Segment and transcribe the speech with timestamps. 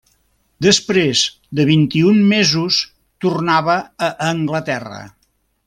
[0.65, 1.21] Després
[1.59, 2.81] de vint-i-un mesos
[3.27, 3.77] tornava
[4.09, 5.07] a Anglaterra.